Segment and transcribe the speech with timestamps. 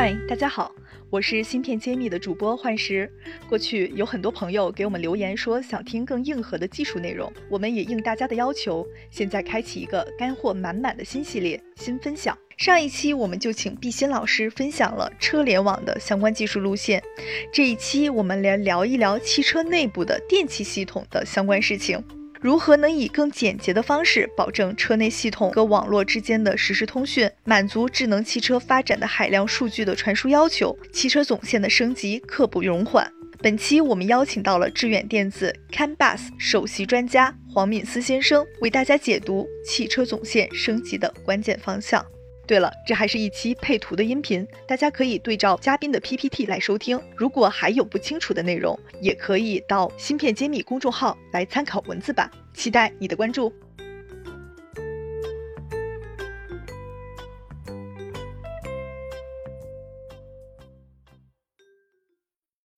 [0.00, 0.72] 嗨，大家好，
[1.10, 3.12] 我是芯片揭秘的主播幻石。
[3.48, 12.38] 过去有很多朋友给我们留言说想听更硬核的技术内容，我们也应大家的要求，现在开启一个干货满满的新系列新分享。
[12.56, 17.02] 上一期我们就请毕鑫老师分享了车联网的相关技术路线，
[17.52, 22.00] 这一期我们来聊一聊汽车内部的电气系统的相关事情。
[22.40, 30.78] 如何能以更简洁的方式保证车内系统和网络之间的实时通讯，满足智能汽车发展的海量数据的传输要求？
[30.92, 33.10] 汽车总线的升级刻不容缓。
[33.40, 42.04] 本期我们邀请到了致远电子 CAN BUS 首席专家黄敏思先生，为大家解读汽车总线升级的关键方向。
[42.48, 46.98] 对了，这还是一期配图的音频，大家可以对照嘉宾的 PPT 来收听。
[47.14, 52.30] 如果还有不清楚的内容，也可以到芯片揭秘公众号来参考文字版。
[52.54, 53.52] 期待你的关注。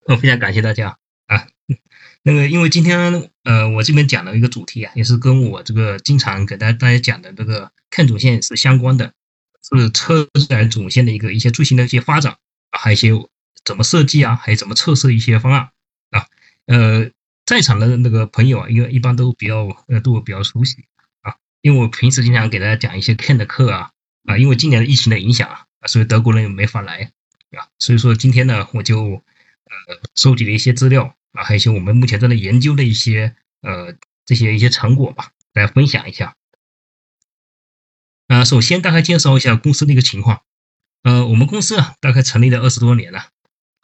[0.08, 1.46] 嗯，非常感谢大家啊。
[2.24, 9.12] 那个，因为今天呃，我这边讲的一个主题啊，也是跟我这个经常给大家大家讲的这个看主线是相关的。
[9.78, 12.38] 是车载总线的一个一些最新的一些发展
[12.70, 13.28] 啊，还有一些
[13.64, 15.70] 怎么设计啊，还有怎么测试一些方案
[16.10, 16.26] 啊。
[16.66, 17.10] 呃，
[17.44, 20.84] 在场的那个朋友啊，因为一般都比较呃，对我比较熟悉
[21.22, 23.90] 啊，因为我平时经常给大家讲一些 CAN 的课啊
[24.24, 27.10] 啊，因为今年的疫情的影响啊，所以德国人也没法来
[27.56, 29.22] 啊，所以说今天呢，我就呃
[30.14, 36.34] 收集了一些资料啊，还有一些我们目前正在研究的一些呃这些一些成果吧，大家分享一下。
[38.30, 40.42] 啊，首先大概介绍一下公司的一个情况。
[41.02, 43.30] 呃，我们公司啊，大概成立了二十多年了，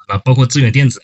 [0.07, 1.03] 啊，包括致远电子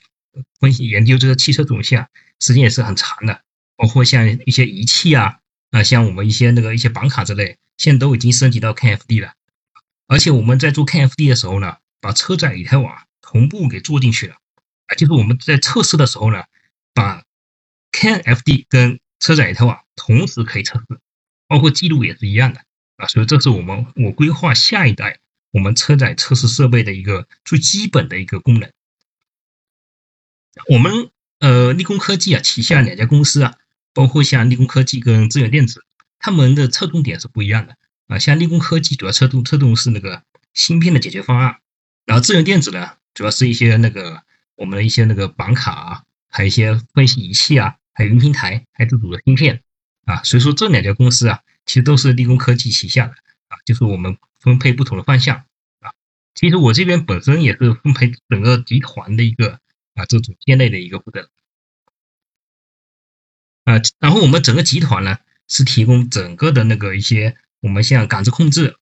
[0.60, 3.42] 分析研究这个汽车总线啊，时间也是很长的。
[3.74, 5.40] 包括像一些仪器啊，
[5.72, 9.32] 啊，像我们一些那个一些板卡之类，现在都已经升级到 CANFD 了。
[10.06, 14.36] 而且我们在做 CANFD 的时候呢，把车载以太网同步给做进去了。
[14.86, 16.44] 啊，就是我们在测试的时候呢，
[16.94, 17.24] 把
[17.90, 21.00] CANFD 跟车载以太网同时可以测试，
[21.48, 22.60] 包括记录也是一样的。
[23.06, 25.20] 所以这是我们我规划下一代
[25.50, 28.70] 我们车载测试设备的一个最基本的一个功能。
[30.68, 31.10] 我们
[31.40, 33.56] 呃立功科技啊旗下两家公司啊，
[33.92, 35.84] 包括像立功科技跟致远电子，
[36.18, 37.76] 他们的侧重点是不一样的
[38.06, 38.18] 啊。
[38.18, 40.22] 像立功科技主要侧重侧重是那个
[40.54, 41.56] 芯片的解决方案，
[42.06, 44.22] 然后致远电子呢主要是一些那个
[44.56, 49.62] 我们的一些那个板卡啊，还有一些分析仪器啊，还有云平台，还有自主的芯片
[50.04, 50.22] 啊。
[50.22, 51.40] 所以说这两家公司啊。
[51.64, 53.12] 其实都是立功科技旗下的
[53.48, 55.44] 啊，就是我们分配不同的方向
[55.80, 55.92] 啊。
[56.34, 59.60] 其实我这边本身也是分配整个集团的一个
[59.94, 61.30] 啊这种线内的一个负责
[63.64, 63.74] 啊。
[63.98, 65.18] 然后我们整个集团呢
[65.48, 68.76] 是提供整个的那个一些我们像感知控制、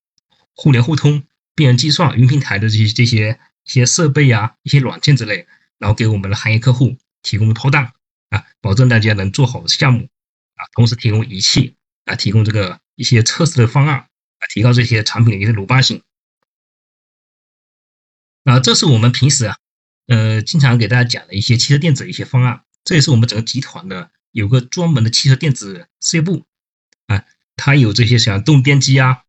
[0.55, 7.93] 互联互通、边缘计算、云平台的这些这些一些设备啊、一些软件之类，然后给我们的行业客户提供抛档
[8.29, 10.09] 啊，保证大家能做好项目
[10.55, 11.75] 啊，同时提供仪器。
[12.11, 16.03] 啊，提供这个一些测试的方案，啊，提高这些产品的一些鲁棒性。
[18.43, 19.57] 啊，这是我们平时啊，
[20.07, 22.63] 呃，经常给大家讲的一些汽车电子的一些方案。
[22.83, 26.45] 这也是我们整个集团的有个专门的汽车电子事业部，
[27.07, 27.23] 啊，
[27.55, 29.23] 它有这些像动电机啊、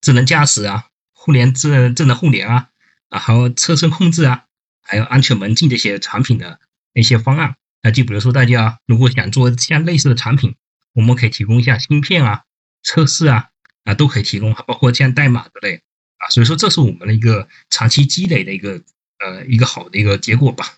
[0.00, 2.70] 智能驾驶啊、互联智能智能互联啊，
[3.08, 4.46] 啊，还有车身控制啊，
[4.82, 6.58] 还有安全门禁这些产品的
[6.92, 7.56] 一些方案。
[7.82, 10.56] 啊，就比如说大家如果想做像类似的产品。
[10.96, 12.44] 我们可以提供一下芯片啊、
[12.82, 13.50] 测试啊
[13.84, 15.82] 啊都可以提供，包括像代码之类
[16.16, 18.82] 啊，所以说这是我们的一个长期积累的一个
[19.18, 20.76] 呃一个好的一个结果吧。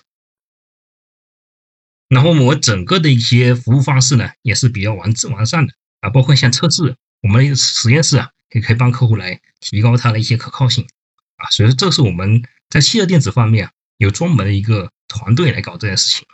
[2.08, 10.84] 然后我整个的一些服务方式呢也是比较完完善的啊，包括像测试，我们的实验室啊也可以帮客户来提高它的一些可靠性
[11.36, 16.26] 啊，所以说这是我们在汽车电子方面啊有专门的一个团队来搞这件事情。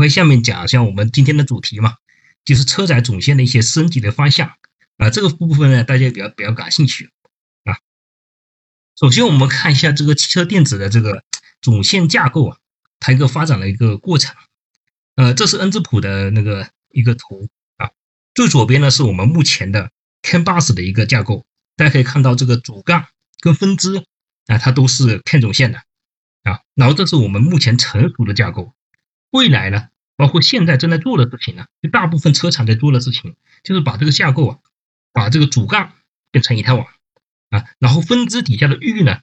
[0.00, 1.96] 会下面讲一下我们今天的主题嘛，
[2.44, 4.54] 就是车载总线的一些升级的方向
[4.96, 7.10] 啊，这个部分呢，大家比较比较感兴趣
[7.64, 7.78] 啊。
[8.98, 11.22] 首先我们看一下这个汽车电子的这个
[11.60, 12.58] 总线架构啊，
[12.98, 14.34] 它一个发展的一个过程。
[15.16, 17.90] 呃，这是恩智浦的那个一个图啊，
[18.34, 19.90] 最左边呢是我们目前的
[20.22, 21.44] CAN BUS 的一个架构，
[21.76, 23.08] 大家可以看到这个主干
[23.40, 24.04] 跟分支
[24.46, 25.78] 啊，它都是 CAN 总线的
[26.44, 28.72] 啊，然后这是我们目前成熟的架构。
[29.30, 34.58] 未来呢，包括现在正在做的事情呢，就大部分车厂在做的事情，就是把这个架构啊，
[35.12, 35.92] 把这个主干
[36.30, 36.86] 变成以太网
[37.50, 39.20] 啊，然后分支底下的域呢，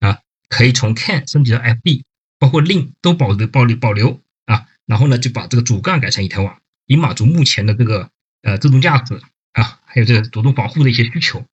[0.00, 2.04] 啊，可以从 CAN 升级到 FB，
[2.38, 8.10] 包括 Link 都保留保留保留啊，然后呢，就把这个主干改成以太网，以满足目前的这个
[8.42, 9.20] 呃自动驾驶
[9.52, 11.44] 啊，还有这个主动保护的一些需求，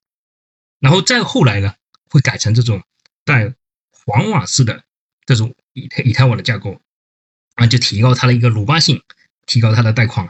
[0.79, 1.73] 然后再后来呢，
[2.09, 2.83] 会改成这种
[3.23, 3.53] 带
[3.91, 4.83] 环网式的
[5.25, 6.79] 这种以太以太网的架构
[7.55, 9.01] 啊，就提高它的一个鲁棒性，
[9.45, 10.29] 提高它的带宽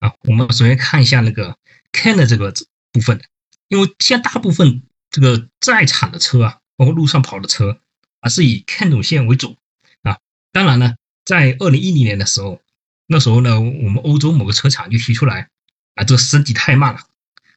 [0.00, 0.14] 啊。
[0.22, 1.56] 我们首先看一下那个
[1.92, 2.52] CAN 的这个
[2.90, 3.22] 部分，
[3.68, 7.80] 因为现在大部分这个在产的车啊，包括路上跑的车
[8.20, 9.56] 啊，是以 CAN 总线为主
[10.02, 10.18] 啊。
[10.52, 12.60] 当然呢，在二零一零年的时候，
[13.06, 15.48] 那时候呢，我们欧洲某个车厂就提出来
[15.94, 17.00] 啊，这升级太慢了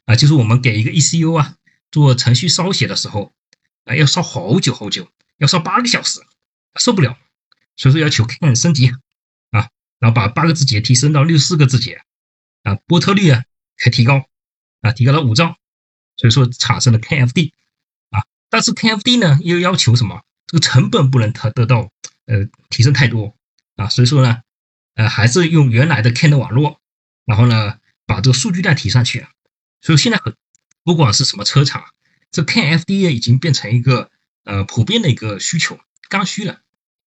[0.06, 1.56] 啊，就是我们给一个 ECU 啊
[1.92, 3.32] 做程序烧写的时候。
[3.86, 5.08] 啊，要烧好久好久，
[5.38, 6.20] 要烧八个小时，
[6.80, 7.20] 受不了，
[7.76, 8.90] 所以说要求看升级
[9.52, 9.70] 啊，
[10.00, 12.02] 然后把八个字节提升到六十四个字节，
[12.64, 13.44] 啊，波特率啊
[13.78, 14.26] 还提高，
[14.82, 15.58] 啊，提高了五兆，
[16.18, 17.52] 所以说产生了 KFD，
[18.10, 20.24] 啊，但是 KFD 呢又要求什么？
[20.48, 21.92] 这个成本不能得得到
[22.26, 23.36] 呃提升太多
[23.76, 24.42] 啊，所以说呢，
[24.94, 26.80] 呃还是用原来的 CAN 的网络，
[27.26, 29.26] 然后呢把这个数据量提上去，
[29.82, 30.36] 所以现在很
[30.84, 31.84] 不管是什么车厂。
[32.32, 34.12] 这 KFD 已经变成一个
[34.44, 35.80] 呃普遍的一个需求，
[36.10, 36.62] 刚需了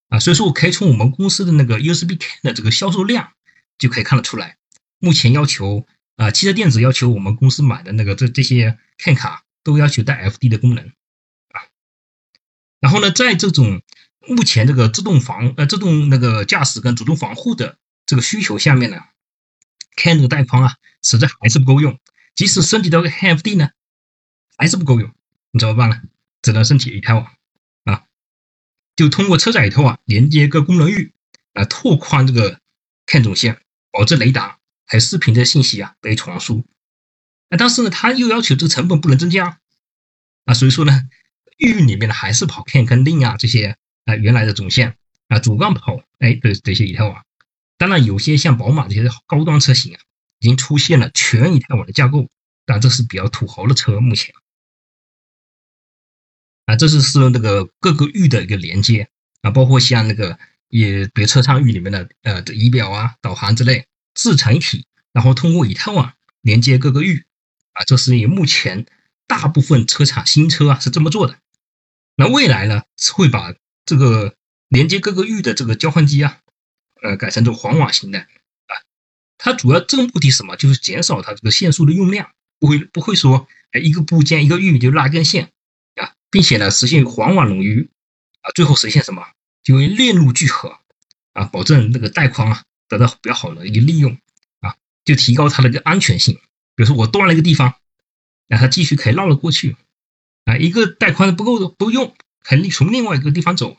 [0.09, 3.33] 啊，所以说我可以从我们公司的那个 USB CAN 的这个销售量
[3.79, 4.57] 就可以看得出来，
[4.99, 10.85] 目前要求啊汽车电子要求我们公司买的那个这这些 CAN 卡都要求带 FD 的功能
[11.51, 11.69] 啊，
[12.81, 13.83] 然后呢，在这种
[14.27, 18.99] 目前这个自动防呃自动那个驾驶跟主动防护的这个需求下面呢
[19.97, 21.99] ，CAN 这个带宽啊实在还是不够用，
[22.35, 23.71] 即使升级到个 CAN FD 呢，
[24.57, 25.13] 还是不够用。
[25.51, 26.01] 你怎么办呢？
[26.41, 27.33] 只能升级以太网，
[28.99, 31.13] 就通过车载以太网连接各功能域
[31.53, 32.59] 啊，拓宽这个
[33.07, 33.61] CAN 总线，
[33.93, 36.65] 保证雷达还有视频的信息啊被传输。
[37.49, 39.61] 啊，但是呢，它又要求这个成本不能增加
[40.47, 41.09] 啊，所以说呢，
[41.59, 44.97] 域里面呢还是跑 CAN 跟 LIN 啊这些啊原来的总线
[45.29, 47.25] 啊，主干跑哎的这些以太网。
[47.77, 50.01] 当然，有些像宝马这些高端车型啊，
[50.41, 52.29] 已经出现了全以太网的架构，
[52.67, 54.35] 但这是比较土豪的车目前。
[56.69, 59.09] 啊，这是是那个各个域的一个连接
[59.41, 60.39] 啊，包括像那个
[60.69, 64.85] 也别车舱域里面的呃仪表啊、导航之类自成一体，
[65.15, 66.13] 然后通过以太网
[66.43, 67.25] 连接各个域
[67.73, 68.85] 啊，这是以目前
[69.27, 71.39] 大部分车厂新车啊是这么做的。
[72.17, 73.55] 那未来呢是会把
[73.87, 74.35] 这个
[74.69, 76.39] 连接各个域的这个交换机啊，
[77.03, 78.77] 呃改成这种环网型的啊，
[79.39, 80.55] 它主要这个目的什么？
[80.57, 82.29] 就是减少它这个线束的用量，
[82.61, 85.51] 不会不会说哎一个部件一个域就拉根线。
[86.31, 87.89] 并且呢，实现环网冗余
[88.43, 89.27] 啊，最后实现什么？
[89.63, 90.79] 就为链路聚合
[91.33, 94.19] 啊，保证那个带宽啊得到比较好的一个利用
[94.61, 96.35] 啊，就提高它的一个安全性。
[96.75, 97.75] 比如说我断了一个地方，
[98.47, 99.77] 那它继续可以绕了过去
[100.45, 100.57] 啊。
[100.57, 103.77] 一个带宽不够的不用，可以从另外一个地方走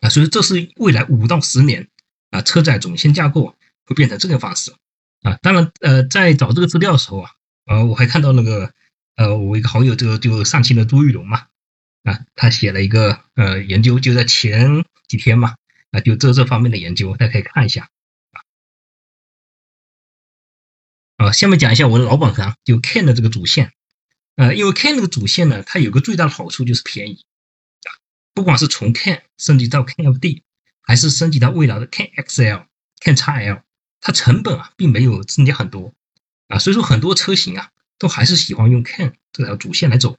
[0.00, 0.08] 啊。
[0.08, 1.88] 所以这是未来五到十年
[2.30, 4.72] 啊，车载总线架构会变成这个方式
[5.22, 5.36] 啊。
[5.42, 7.32] 当然，呃，在找这个资料的时候啊，
[7.66, 8.72] 呃，我还看到那个
[9.16, 11.48] 呃，我一个好友这个就上期的朱玉龙嘛。
[12.04, 15.56] 啊，他写了一个呃研究，就在前几天嘛，
[15.90, 17.88] 啊，就这这方面的研究，大家可以看一下
[21.16, 21.32] 啊。
[21.32, 23.72] 下面讲一下我的老本行，就 CAN 的这个主线，
[24.36, 27.24] 呃，因为 CAN 这个主线呢，它有个最大的好处就是便宜
[27.84, 27.90] 啊，
[28.34, 30.42] 不管是从 CAN 升级到 CANFD，
[30.82, 32.66] 还是升级到未来的 CANXL、
[33.00, 33.62] CANXL，
[34.00, 35.94] 它成本啊并没有增加很多
[36.48, 40.18] 啊，所以说很多车型啊都还是喜欢用 CAN 这条主线来走。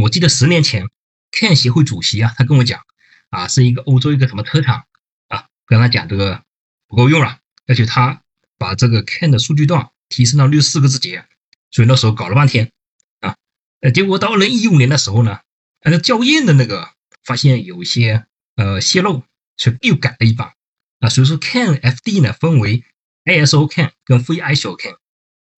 [0.00, 0.88] 我记得十年前
[1.32, 2.80] ，CAN 协会主席啊，他跟我讲，
[3.28, 4.86] 啊，是一个欧洲一个什么车厂
[5.28, 6.42] 啊，跟他讲这个
[6.88, 8.22] 不够用了，要求他
[8.56, 11.26] 把这个 CAN 的数据段提升到六十四个字节，
[11.70, 12.72] 所以那时候搞了半天，
[13.20, 13.36] 啊，
[13.80, 15.40] 呃，结果到二零一五年的时候呢，
[15.82, 16.90] 那校验的那个
[17.22, 19.24] 发现有一些呃泄露，
[19.58, 20.54] 所以又改了一版，
[21.00, 22.82] 啊，所以说 CAN FD 呢分为
[23.26, 24.96] ISO CAN 跟非 ISO CAN，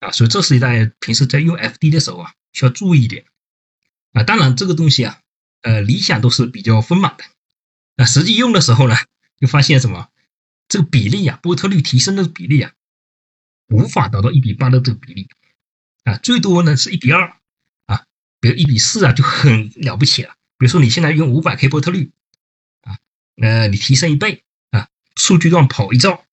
[0.00, 3.24] 啊，所以这是一代平时在用 FD 的时候啊，需要注意一点。
[4.14, 5.20] 啊，当然这个东西啊，
[5.62, 7.24] 呃，理想都是比较丰满的，
[7.96, 8.94] 啊，实际用的时候呢，
[9.38, 10.08] 就发现什么，
[10.68, 12.72] 这个比例啊，波特率提升的比例啊，
[13.68, 15.28] 无法达到一比八的这个比例，
[16.04, 17.36] 啊，最多呢是一比二，
[17.86, 18.04] 啊，
[18.40, 20.34] 比如一比四啊就很了不起了。
[20.58, 22.12] 比如说你现在用五百 K 波特率，
[22.82, 22.96] 啊，
[23.42, 26.24] 呃，你提升一倍啊，数据段跑一兆，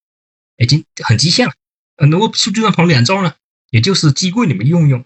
[0.57, 1.55] 已经很极限了。
[1.95, 3.33] 呃，如果数据段跑两兆呢，
[3.71, 5.03] 也就是机柜里面用用。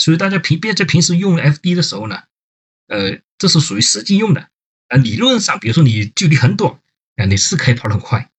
[0.00, 2.22] 所以大家平别在平时用 FD 的时候呢，
[2.88, 4.48] 呃，这是属于实际用的
[4.88, 4.96] 啊。
[4.96, 6.80] 理论上，比如说你距离很短
[7.16, 8.30] 啊，你是可以跑得很快，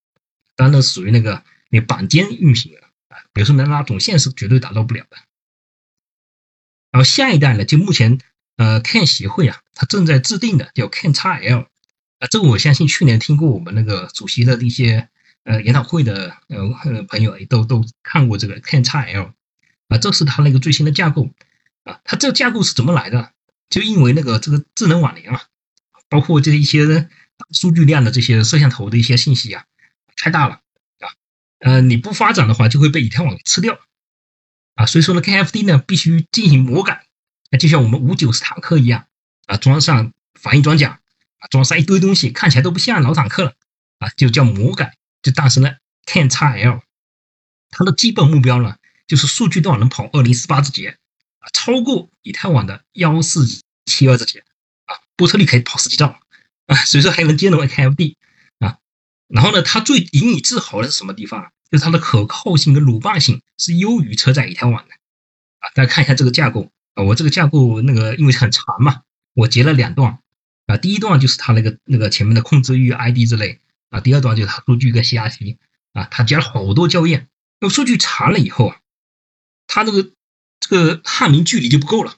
[0.56, 2.74] 当然属于那个你板间运行
[3.08, 3.24] 啊。
[3.32, 5.18] 比如说能拉总线是绝对达到不了的。
[6.92, 8.20] 然后下一代呢，就目前
[8.58, 11.62] 呃 CAN 协会啊，它正在制定的叫 CAN XL
[12.20, 15.10] 啊，这个我相信去年听过我们那个主席的一些
[15.44, 19.32] 呃研讨会的呃朋友也都都看过这个 CAN XL。
[19.88, 21.30] 啊，这是它那个最新的架构
[21.84, 23.32] 啊，它这个架构是怎么来的？
[23.70, 25.42] 就因为那个这个智能网联啊，
[26.08, 27.10] 包括这一些
[27.52, 29.66] 数据量的这些摄像头的一些信息啊，
[30.16, 30.62] 太大了
[31.00, 31.10] 啊，
[31.60, 33.80] 呃，你不发展的话，就会被以太网吃掉
[34.76, 34.86] 啊。
[34.86, 37.08] 所以说呢，KFD 呢必须进行魔改，
[37.50, 39.08] 那就像我们五九式坦克一样
[39.48, 41.00] 啊，装上反应装甲
[41.40, 43.54] 啊，装上一堆东西，看起来都不像老坦克了
[44.00, 46.82] 啊，就叫魔改，就诞生了 Ken x L。
[47.72, 48.78] 它的基本目标呢，
[49.08, 50.98] 就是数据段能跑二零四八字节
[51.40, 51.50] 啊。
[51.54, 53.48] 超过以太网的幺四
[53.86, 54.40] 七二字节
[54.86, 56.20] 啊，波特率可以跑十几兆
[56.68, 58.16] 啊，所以说还能兼容 AKFD
[58.60, 58.78] 啊。
[59.28, 61.52] 然后呢，它最引以自豪的是什么地方？
[61.72, 64.94] 就是它的可靠性跟鲁棒性是优于车载以太网的
[65.60, 65.70] 啊。
[65.74, 69.02] 大家看一下这个架构啊，我这个架构那个因为很长嘛，
[69.34, 70.20] 我截了两段
[70.68, 70.78] 啊。
[70.78, 73.60] 第一段就是它那个那个前面的控制域 ID 之类
[73.90, 75.58] 啊，第二段就是它数据跟 CRC
[75.94, 77.28] 啊，它加了好多校验。
[77.60, 78.78] 那数据长了以后啊，
[79.68, 80.12] 它那个。
[80.68, 82.16] 这个汉明距离就不够了，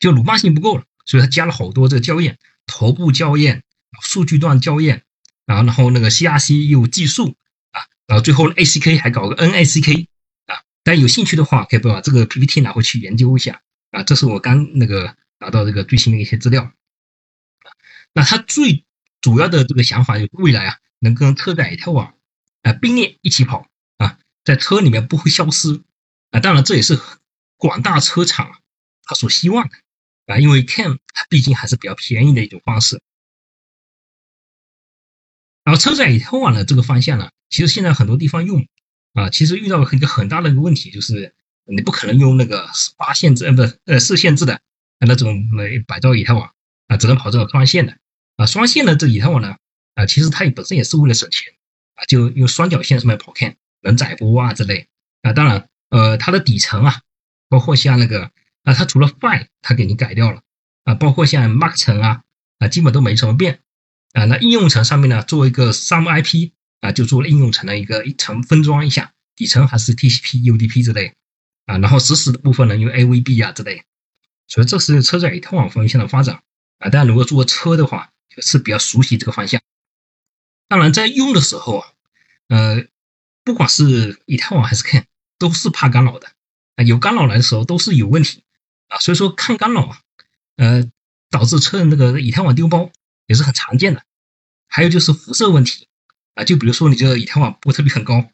[0.00, 3.62] 就鲁棒性不够了，所以他加了好多这个校验，头部校验、
[4.00, 5.02] 数据段校验，
[5.44, 7.36] 然后然后那个 CRC 又计数
[7.72, 10.06] 啊，然后最后 ACK 还搞个 NACK
[10.46, 10.62] 啊。
[10.82, 13.60] 大家有兴趣的话，可以把这个 PPT 拿回去研究一下
[13.90, 14.02] 啊。
[14.02, 16.72] 这是我刚那个拿到这个最新的一些资料。
[18.14, 18.86] 那他最
[19.20, 22.14] 主要的这个想法就是未来啊，能跟车载以太网
[22.62, 25.82] 啊并列一起跑啊，在车里面不会消失
[26.34, 26.40] 啊。
[26.40, 27.00] 当然这也是。
[27.56, 28.60] 广大车厂
[29.04, 29.74] 他所希望的
[30.26, 30.98] 啊，因为 CAN
[31.30, 33.00] 毕竟还是比较便宜的一种方式。
[35.62, 38.66] 然后车载以太网的这个方向呢，其实现在很多地方用
[39.14, 44.60] 啊，其实遇到一个很大的一个问题，就是你不可能用那个八线制呃不呃四线制的
[44.98, 46.52] 那种呃百兆以太网
[46.88, 47.96] 啊，只能跑这种双线的
[48.36, 48.44] 啊。
[48.44, 49.56] 双线的这以太网呢
[49.94, 51.54] 啊，其实它也本身也是为了省钱
[51.94, 54.88] 啊，就用双绞线上面跑 CAN 能载波啊之类
[55.22, 55.32] 啊。
[55.32, 57.00] 当然呃，它的底层啊。
[57.48, 58.32] 包括像那个
[58.64, 60.42] 啊，它除了 Fine 它给你改掉了
[60.82, 62.22] 啊，包括像 Mark 层啊
[62.58, 63.60] 啊，基本都没什么变
[64.12, 64.24] 啊。
[64.24, 71.14] 那应用层上面呢，做一个 Some IP 啊，就做了应用层的一个一层分装一下，底层还是 TCP、UDP 之类
[71.66, 71.78] 啊。
[71.78, 73.84] 然后实时的部分呢，用 AVB 啊之类。
[74.48, 76.42] 所以这是车载以太网方向的发展
[76.78, 76.88] 啊。
[76.90, 78.10] 但如果做车的话，
[78.42, 79.60] 是比较熟悉这个方向。
[80.66, 81.86] 当然，在用的时候啊，
[82.48, 82.84] 呃，
[83.44, 85.04] 不管是以太网还是 CAN，
[85.48, 86.28] 都是怕干扰的。
[86.76, 88.42] 啊，有干扰来的时候都是有问题
[88.88, 90.00] 啊，所以说抗干扰啊，
[90.56, 90.90] 呃，
[91.30, 92.90] 导致车那个以太网丢包
[93.26, 94.02] 也是很常见的。
[94.66, 95.86] 还有就是辐射问题
[96.34, 98.28] 啊，就比如说你这个以太网波特率很高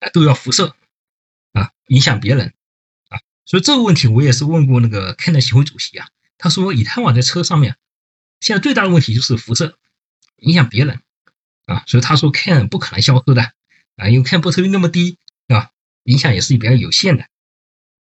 [0.00, 0.74] 啊，都要辐射
[1.52, 2.54] 啊，影响别人
[3.08, 3.20] 啊。
[3.44, 6.08] 所以这个问题我也是问过那个 CAN 协会主席啊，
[6.38, 7.76] 他说以太网在车上面
[8.40, 9.78] 现在最大的问题就是辐射
[10.38, 11.02] 影响别人
[11.66, 13.52] 啊，所以他说 CAN 不可能消失的
[13.94, 15.18] 啊，因为 CAN 波特率那么低，
[16.06, 17.26] 影响也是比较有限的。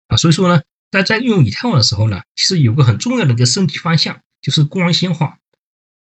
[0.09, 5.38] 啊，所以说呢，大家在用以太网的时候呢，其实有个很重要的一个升级方向，就是光纤化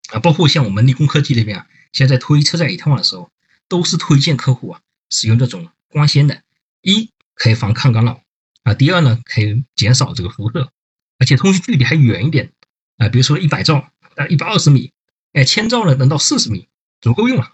[0.09, 0.19] 啊。
[0.19, 3.31] 包括像我们理工科技那边啊，现在推车载以太网的时候，
[3.67, 6.43] 都是推荐客户啊使用这种光纤的。
[6.81, 8.21] 一可以防抗干扰
[8.63, 10.71] 啊，第二呢可以减少这个辐射，
[11.19, 12.51] 而且通讯距离还远一点
[12.97, 13.09] 啊。
[13.09, 14.91] 比如说一百兆啊，一百二十米，
[15.33, 16.67] 哎，千兆呢能到四十米，
[16.99, 17.53] 足够用了，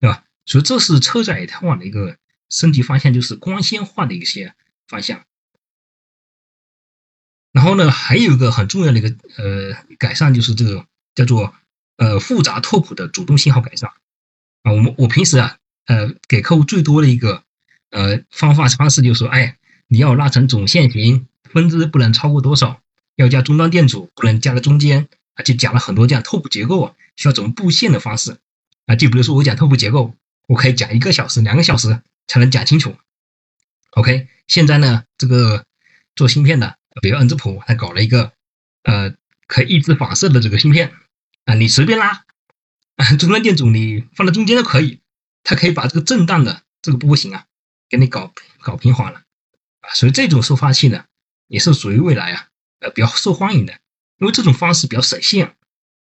[0.00, 0.24] 对吧？
[0.46, 2.16] 所以这是车载以太网的一个
[2.52, 4.54] 升级方向，就是光纤化的一些
[4.86, 5.24] 方向。
[7.50, 11.54] 然后呢，还有一个很重要的一个呃改善，就是这个叫做
[11.96, 13.90] 呃复杂拓扑的主动信号改善
[14.62, 14.72] 啊。
[14.72, 15.56] 我们我平时啊
[15.86, 17.42] 呃给客户最多的一个
[17.90, 22.80] 呃方法方式就是说，哎，你要拉成总线型，分支不能超过多少，
[23.16, 25.42] 要加终端电阻，不能加在中间，啊。
[25.42, 28.38] 就讲了很多这样拓扑结构啊，需要怎么布线的方式
[28.86, 28.96] 啊。
[28.96, 30.14] 就比如说我讲拓扑结构，
[30.48, 32.96] 我可以讲一个小时、两个小时才能讲清楚。
[33.92, 35.66] OK，现在呢这个
[36.14, 36.78] 做芯片的。
[37.00, 38.34] 比如恩智浦，他搞了一个
[38.82, 39.14] 呃
[39.46, 40.92] 可以抑制反射的这个芯片
[41.46, 42.26] 啊，你随便拉，
[43.18, 45.00] 终端电阻你放在中间都可以，
[45.42, 47.46] 它可以把这个震荡的这个波形啊
[47.88, 49.22] 给你搞搞平滑了
[49.80, 51.06] 啊，所以这种收发器呢
[51.46, 52.48] 也是属于未来啊
[52.80, 53.72] 呃比较受欢迎的，
[54.18, 55.56] 因为这种方式比较省线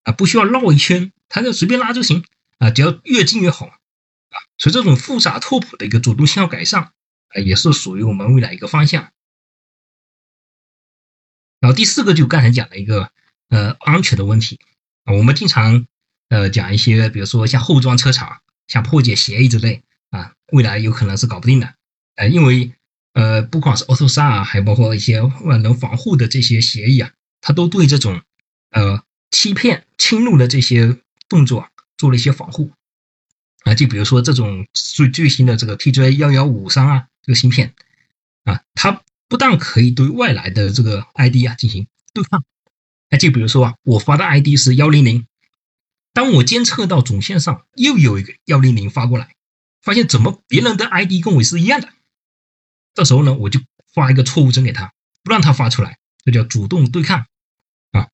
[0.05, 2.25] 啊，不需要绕一圈，它就随便拉就行
[2.57, 3.78] 啊，只要越近越好，
[4.31, 6.93] 啊所以这种复杂拓扑的一个主动信号改善啊，
[7.45, 9.13] 也是属于我们未来一个方向。
[11.61, 13.11] 然后第四个就刚才讲的一个
[13.49, 14.61] 呃安全的问题。
[15.05, 15.87] 啊，我们经常
[16.29, 21.75] 呃讲一些，比如说像后装车厂，像破解协议之类啊，未来有可能是搞不定的，
[22.17, 22.73] 呃，因为
[23.15, 28.23] 呃不管是 AutoSAR 啊，还包括一些万能防护的这些协议啊，它都对这种
[28.71, 32.71] 呃欺骗侵入的这些动作啊做了一些防护
[33.65, 37.75] 啊，就比如说这种最最新的这个 TJ 幺幺五三啊这个芯片
[38.45, 39.03] 啊，它。
[39.31, 42.47] 不但可以对外来的这个 ID 啊进行对抗，
[43.11, 45.27] 那就比如说啊，我发的 ID 是幺零零，
[46.15, 49.35] 当我监测到总线上又有一个幺零零发过来，
[49.83, 51.91] 发现怎么别人的 ID 跟我是一样的，
[52.95, 53.61] 这时候呢，我就
[53.93, 57.27] 发一个错误针给他，不让他发出来，这叫主动对抗
[57.91, 58.09] 啊，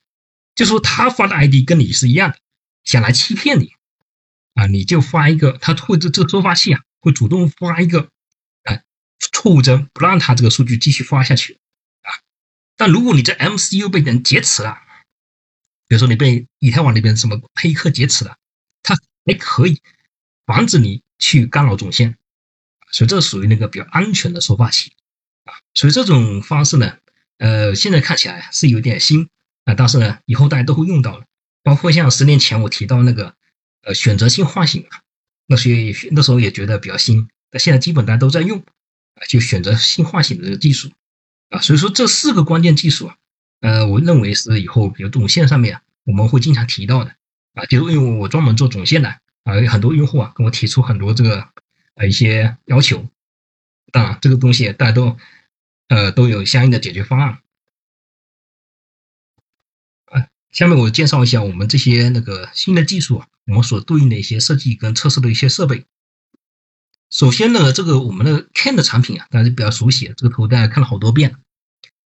[0.56, 2.38] 就说他发的 ID 跟你是一样的，
[2.82, 3.74] 想来欺骗你
[4.54, 8.08] 啊，你就发一个，他会这这个收发器啊会主动发一个
[8.62, 8.84] 哎
[9.18, 11.58] 错误针，不让他这个数据继续发下去
[12.02, 12.10] 啊。
[12.76, 14.78] 但如果你这 MCU 被人劫持了，
[15.86, 18.36] 比如说你被以太网那边什么黑客劫持了，
[18.82, 18.96] 它
[19.26, 19.80] 还可以
[20.46, 22.16] 防止你去干扰总线，
[22.90, 24.92] 所以这属于那个比较安全的收发器
[25.44, 25.54] 啊。
[25.74, 26.98] 所以这种方式呢，
[27.38, 29.28] 呃，现在看起来是有点新
[29.64, 31.26] 啊，但是呢，以后大家都会用到的。
[31.62, 33.34] 包括像十年前我提到那个
[33.84, 35.02] 呃选择性唤醒啊，
[35.46, 40.90] 那时候那时候也觉得比较新，但现在基本大家都在用啊，就选择性唤醒的这个技术
[41.50, 41.60] 啊。
[41.60, 43.16] 所以说这四个关键技术啊。
[43.60, 47.16] 呃，我认为是以后比如总线上面我们会经常提到的
[47.54, 49.08] 啊，就是因为我专门做总线的
[49.44, 51.48] 啊，有很多用户啊跟我提出很多这个
[51.94, 53.08] 呃一些要求，
[53.90, 55.16] 当然这个东西大家都
[55.88, 57.38] 呃都有相应的解决方案
[60.06, 60.28] 啊。
[60.50, 65.84] 下面我介绍一下我们这些那个新的技术啊，我们所对应的一些设计跟测试的一些设备。
[67.10, 71.36] 首先呢，这个我们的 CAN 的产品啊，大家比较熟悉，这个图大家看了好多遍。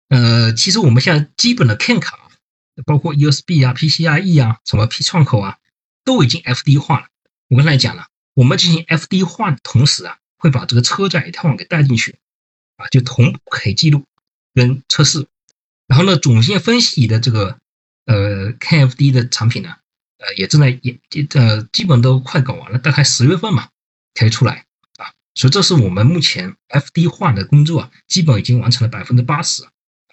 [0.08, 2.30] 呃，其实我们现在基本的 CAN 卡，
[2.84, 5.58] 包括 USB 啊、PCIe 啊、什么 P 串口啊，
[6.04, 7.08] 都已经 FD 化了。
[7.48, 12.18] 我刚才讲了，我们进行 FD 化的同时啊，会把这个车载以太网给带进去，
[12.76, 14.04] 啊，就同步可以记录
[14.54, 15.26] 跟测试。
[15.88, 17.58] 然后呢，总线分析的这个
[18.06, 19.76] 呃 CAN FD 的产品呢，
[20.18, 20.98] 呃，也正在也
[21.34, 23.68] 呃，基本都快搞完了，大概十月份嘛
[24.14, 24.66] 可以出来
[24.98, 25.12] 啊。
[25.34, 29.66] 所以这是我们目前 FD 化的工作啊，基本已经完成了百分之八十。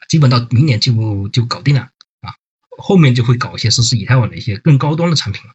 [0.10, 1.82] 基本到明年就就搞定了
[2.22, 2.36] 啊，
[2.78, 5.54] 后面就会搞一些实施以太网的一些更高端的产品了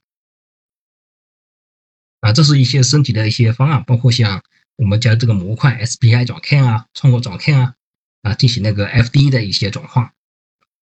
[2.20, 4.42] 啊，这是一些升级的一些方案，包括像
[4.77, 7.75] 我们将这个模块 SPI 转 CAN 啊，窗口转 CAN 啊，
[8.23, 10.11] 啊进行那个 FD 的一些转换，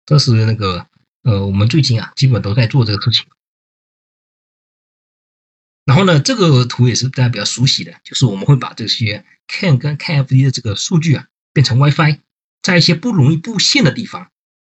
[0.06, 0.86] 这是那个
[1.24, 3.26] 呃我们最近啊基本都在做这个事情。
[5.88, 12.18] 然后呢，这个图也是大家比较熟悉的，就是我们会把这些 CAN 跟 CAN FD 的这个数据啊变成 WiFi。
[12.60, 14.24] 在一些不容易布线的地方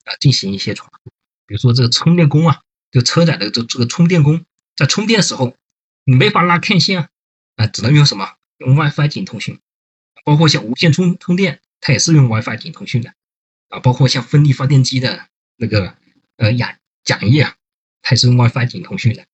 [0.05, 1.11] 啊，进行一些传输，
[1.47, 4.45] 比如说这个充电工啊，就车载的这这个充电工，
[4.77, 5.57] 在充电的时候，
[6.05, 7.09] 你没法拉 CAN 线啊，
[7.57, 8.35] 啊，只能用什么？
[8.59, 9.59] 用 WiFi 进行通讯。
[10.23, 13.13] 包括像无线充充电，它也是用 WiFi 进行通讯的
[13.67, 13.79] 啊。
[13.79, 15.97] 包括像风力发电机的那个
[16.37, 17.55] 呃氧桨叶啊，
[18.03, 19.25] 它也是用 WiFi 进行通讯的。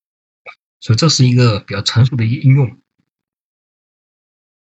[0.80, 2.80] 所以这是一个比较成熟的应用。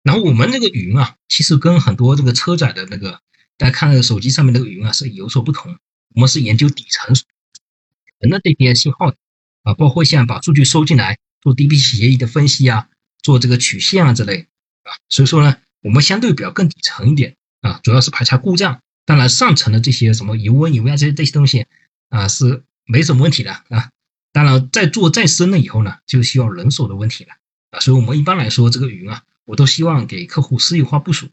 [0.03, 3.21] 然后我们这个云啊，其实跟很多这个车载的那个。
[3.57, 5.77] 大家看手机上面那个云啊，是有所不同。
[6.15, 7.15] 我们是研究底层
[8.19, 9.13] 人的这些信号
[9.65, 12.89] 啊，包括像把数据收进来做 DB 协议的分析啊，
[13.23, 14.49] 做这个曲线啊之类
[14.83, 14.97] 啊。
[15.11, 18.81] 所以说呢，我们相对比较更底层一点啊，主要是排查故障。
[19.05, 21.67] 当然上层的这些什么油温、油压这些这些东西
[22.09, 23.91] 啊，是没什么问题的啊。
[24.33, 27.35] 当然再做再深了以后呢，就需要人手的问题了
[27.71, 27.81] 啊。
[27.81, 31.29] 所以我们一般来说这个云啊，我都希望给客户私有化部署。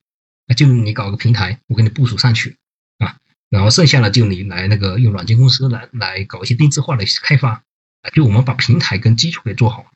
[0.49, 2.57] 那就你搞个平台，我给你部署上去
[2.99, 3.17] 啊，
[3.49, 7.63] 然后剩下的就你来那个用软件公司来来搞一些定制化的开发
[8.01, 9.91] 啊，就我们把平台跟基础给做好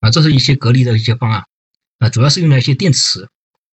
[0.00, 1.46] 啊，这是一些隔离的一些方案
[1.98, 3.28] 啊，主要是用了一些电池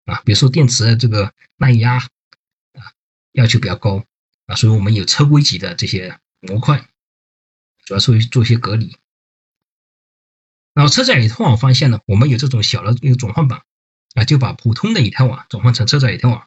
[0.07, 2.83] 啊，比如说电池的这个耐压啊
[3.31, 4.05] 要求比较高
[4.47, 6.89] 啊，所以我们有车规级的这些模块，
[7.85, 8.97] 主要是做一些隔离。
[10.75, 13.63] 然后车载以太网方向呢，我们有这种小的一个转换板。
[14.15, 16.47] 啊，就把普通的以太网转换成车载以太网，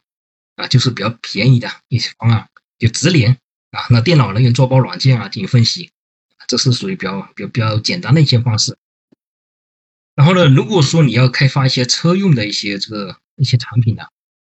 [0.55, 2.47] 啊，就是比较便宜的一些方案，
[2.79, 3.33] 就直连
[3.71, 3.87] 啊。
[3.89, 5.91] 那电脑人员做包软件啊进行分析，
[6.47, 8.77] 这是属于比较比较比较简单的一些方式。
[10.15, 14.03] 然后呢，如果说你要开发一些车用的一些这个一些产品呢，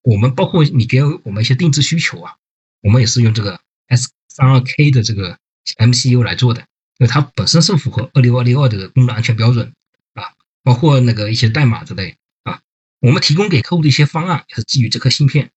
[0.02, 2.36] 我们包括你给我们一些定制需求啊，
[2.82, 5.40] 我们也是用这个 S 三二 K 的这个
[5.78, 6.68] MCU 来做的，
[6.98, 9.74] 因为它本身是符合二六二六二的功能安全标准
[10.14, 12.62] 啊，包括那个一些代码之类啊。
[13.00, 15.52] 我们提供给客户的一些方案也是基于这颗芯片，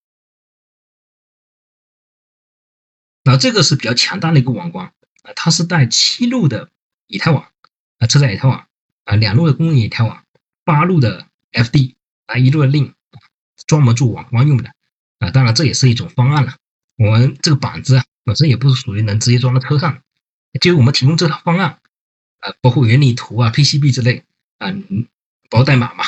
[3.23, 4.87] 那这个是比较强大的一个网关
[5.23, 6.69] 啊，它是带七路的
[7.07, 7.49] 以太网
[7.99, 8.67] 啊，车载以太网
[9.05, 10.23] 啊，两路的公用以太网，
[10.65, 12.93] 八路的 FD 啊，一路的 Link，
[13.65, 14.71] 专门做网关用的
[15.19, 15.31] 啊。
[15.31, 16.57] 当然这也是一种方案了。
[16.97, 20.03] 我们这个板子啊，本身也不是属于能直接装到车上，
[20.59, 21.79] 就我们提供这套方案
[22.39, 24.25] 啊，包括原理图啊、PCB 之类
[24.57, 24.73] 啊，
[25.49, 26.05] 包代码嘛。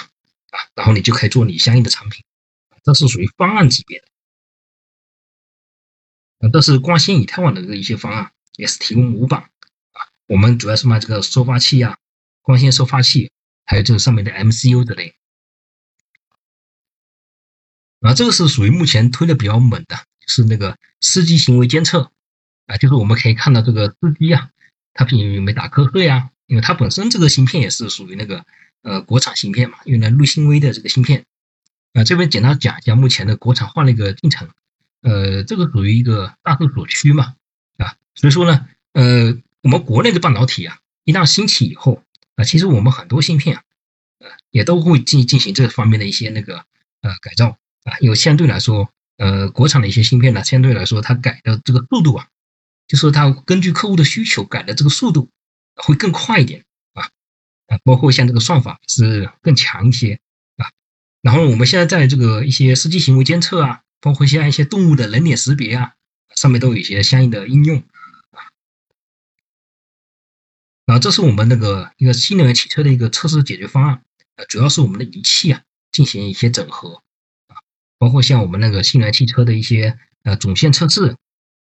[0.52, 2.26] 啊，然后你就可以做你相应的产品，
[2.84, 4.08] 这是属于方案级别的。
[6.40, 9.44] 啊，这是光纤以太网的这一些方案，也是提供模板
[9.94, 10.12] 啊。
[10.28, 11.98] 我们主要是卖这个收发器啊，
[12.42, 13.32] 光纤收发器，
[13.64, 15.16] 还有这个上面的 MCU 之类。
[18.02, 22.12] 啊，这个是属于目前推的比较猛的，是那个司机行为监测
[22.68, 24.50] 啊，就是我们可以看到这个司机啊，
[24.94, 26.30] 他有没有打瞌睡啊？
[26.48, 28.46] 因为它本身这个芯片也是属于那个
[28.82, 31.26] 呃国产芯片嘛，用的瑞星微的这个芯片。
[31.94, 34.50] 啊，这边简单讲一下目前的国产化的一个进程。
[35.02, 37.34] 呃，这个属于一个大势所趋嘛，
[37.78, 42.04] 啊，所以说呢，呃，我们国内的半导体啊，一旦兴起以后
[42.36, 43.64] 啊，其实我们很多芯片啊，
[44.20, 46.66] 呃，也都会进进行这方面的一些那个
[47.02, 52.28] 呃改造啊，因为相对来说，呃，国产的一些芯片呢，相对来说它改的这个速度啊，
[52.92, 55.30] 就是它根据客户的需求改的这个速度
[55.76, 57.06] 会更快一点啊，
[57.68, 60.20] 啊，包括像这个算法是更强一些
[60.58, 60.68] 啊，
[61.22, 63.82] 然后我们现在在这个一些司机行为监测啊。
[64.04, 65.94] 包括像一些动物的人脸识别啊，
[66.36, 67.78] 上面都有一些相应的应用
[68.32, 68.50] 啊。
[70.88, 74.04] 然后这是我们那个一个新能源汽车的一个测试解决方案，
[74.38, 77.04] 呃，主要是我们的仪器啊进行一些整合
[77.46, 77.62] 啊，
[78.00, 81.16] 包括像我们那个新能源汽车的一些呃总线测试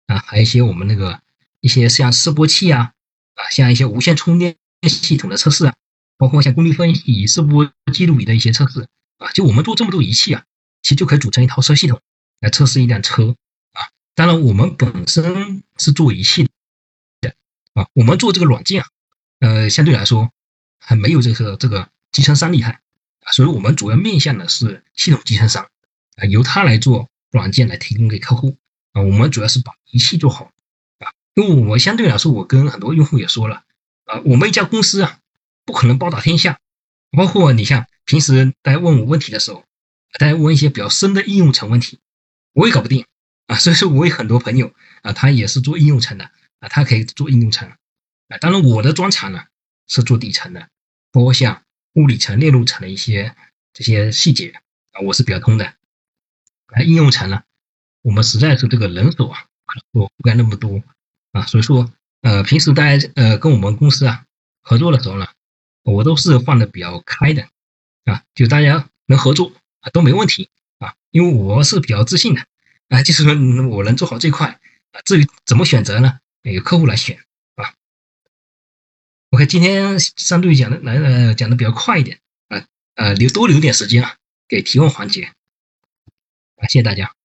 [0.08, 1.22] 啊，还有一些我们那个
[1.62, 2.94] 一些像示波器啊
[3.36, 4.58] 啊，像一些无线充电
[4.90, 5.76] 系统的测试啊，
[6.18, 10.44] 包括像功率分析示波记录仪的一些测试啊，就我们做这么多仪器啊，
[10.82, 12.02] 其实就可以组成一套车系统。
[12.40, 13.36] 来测试一辆车
[13.72, 16.48] 啊，当然我们本身是做仪器
[17.20, 17.34] 的
[17.74, 18.88] 啊，我们做这个软件啊，
[19.40, 20.32] 呃，相对来说
[20.80, 22.74] 还没有这个这个集成商厉害
[23.22, 25.68] 啊，所以我们主要面向的是系统集成商
[26.18, 28.56] 啊，由他来做软件来提供给客户
[28.92, 30.52] 啊，我们主要是把仪器做好
[31.00, 33.64] 啊，因为我相对来说，我跟很多用户也说了
[34.06, 35.20] 啊，我们一家公司啊，
[35.66, 36.60] 不可能包打天下，
[37.12, 39.64] 包括你像平时大家问我问题的时候，
[40.20, 42.00] 大家问一些比较深的应用层问题。
[42.54, 43.06] 我也搞不定
[43.46, 44.74] 啊，所以说我有很多朋友
[45.04, 48.38] 啊，他也是做应用层的啊，他可以做应用层啊。
[48.40, 49.44] 当然我的专长呢
[49.88, 50.70] 是做底层的，
[51.12, 53.36] 包括像物理层、链路层的一些
[53.74, 54.54] 这些细节
[54.92, 55.66] 啊，我是比较通的。
[55.66, 57.44] 啊，应用层呢，
[58.02, 59.47] 我们实在是这个人手啊，
[59.92, 60.82] 我不干那么多
[61.32, 64.26] 啊，所以说呃，平时大家呃跟我们公司啊
[64.62, 65.28] 合作的时候呢，
[65.84, 67.48] 我都是放的比较开的
[68.06, 70.50] 啊，就大家能合作啊都没问题。
[70.80, 72.46] 啊，因为我是比较自信的
[72.90, 73.34] 啊，就是说
[73.68, 74.60] 我能做好这块
[74.92, 75.02] 啊。
[75.04, 76.20] 至于怎么选择呢？
[76.44, 77.18] 由客户来选
[77.56, 77.74] 啊。
[79.32, 85.24] OK，今天相对讲的来呃讲的比较快一点啊，呃留多留点时间啊给提问环节
[86.58, 87.17] 啊，谢谢大家。